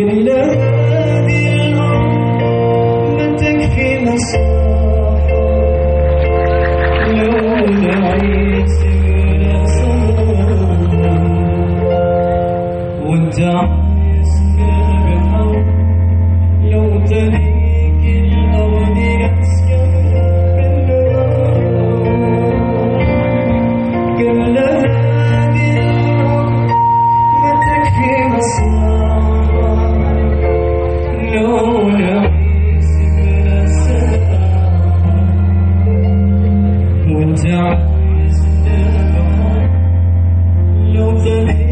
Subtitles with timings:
[0.00, 0.67] قل
[40.98, 41.67] don't tell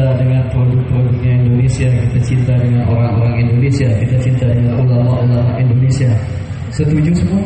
[0.00, 6.08] cinta dengan produk-produknya Indonesia, kita cinta dengan orang-orang Indonesia, kita cinta dengan ulama-ulama Indonesia.
[6.72, 7.44] Setuju semua?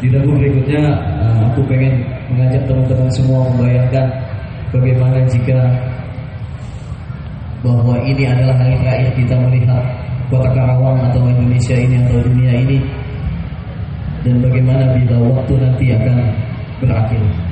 [0.00, 0.80] Di lagu berikutnya
[1.20, 2.00] eh, aku pengen
[2.32, 4.06] mengajak teman-teman semua membayangkan
[4.72, 5.60] bagaimana jika
[7.60, 9.84] bahwa ini adalah hari terakhir kita melihat
[10.32, 12.80] kota Karawang atau Indonesia ini atau dunia ini
[14.24, 16.16] dan bagaimana bila waktu nanti akan
[16.80, 17.49] berakhir.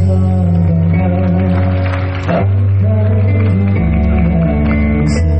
[0.00, 0.24] Thank
[5.24, 5.39] you.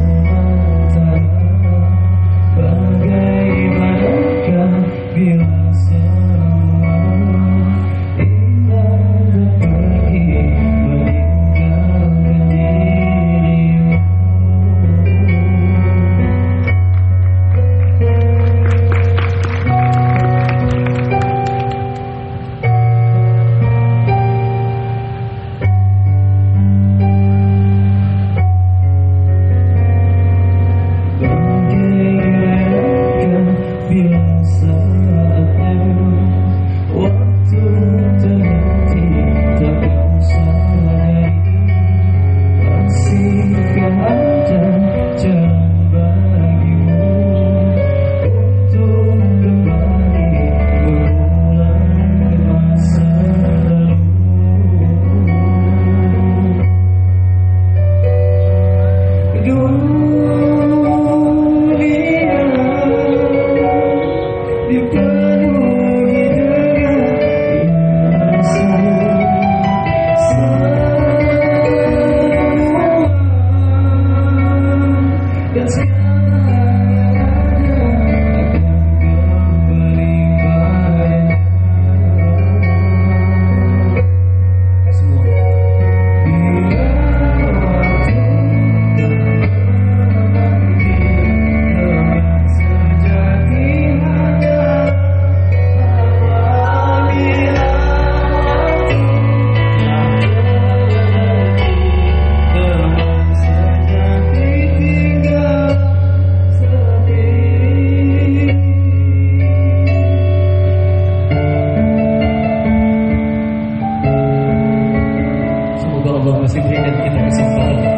[116.20, 117.96] Allah masih berikan kita kesempatan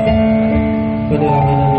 [1.10, 1.71] pada Ramadan